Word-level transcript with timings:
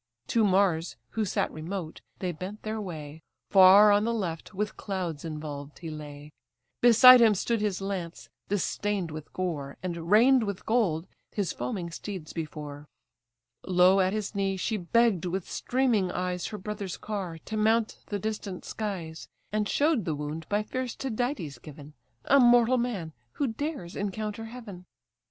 To 0.29 0.43
Mars, 0.43 0.95
who 1.11 1.23
sat 1.25 1.51
remote, 1.51 2.01
they 2.17 2.31
bent 2.31 2.63
their 2.63 2.81
way: 2.81 3.21
Far, 3.51 3.91
on 3.91 4.03
the 4.03 4.15
left, 4.15 4.51
with 4.51 4.75
clouds 4.75 5.23
involved 5.23 5.77
he 5.77 5.91
lay; 5.91 6.31
Beside 6.81 7.21
him 7.21 7.35
stood 7.35 7.61
his 7.61 7.81
lance, 7.81 8.27
distain'd 8.49 9.11
with 9.11 9.31
gore, 9.31 9.77
And, 9.83 10.09
rein'd 10.09 10.41
with 10.41 10.65
gold, 10.65 11.05
his 11.31 11.53
foaming 11.53 11.91
steeds 11.91 12.33
before. 12.33 12.87
Low 13.63 13.99
at 13.99 14.11
his 14.11 14.33
knee, 14.33 14.57
she 14.57 14.75
begg'd 14.75 15.25
with 15.25 15.47
streaming 15.47 16.09
eyes 16.11 16.47
Her 16.47 16.57
brother's 16.57 16.97
car, 16.97 17.37
to 17.45 17.55
mount 17.55 17.99
the 18.07 18.17
distant 18.17 18.65
skies, 18.65 19.27
And 19.51 19.69
show'd 19.69 20.05
the 20.05 20.15
wound 20.15 20.49
by 20.49 20.63
fierce 20.63 20.95
Tydides 20.95 21.59
given, 21.59 21.93
A 22.25 22.39
mortal 22.39 22.79
man, 22.79 23.13
who 23.33 23.45
dares 23.45 23.95
encounter 23.95 24.45
heaven. 24.45 24.87